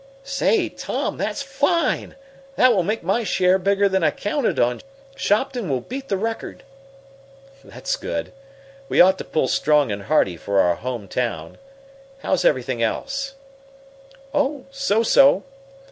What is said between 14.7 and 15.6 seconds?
so so.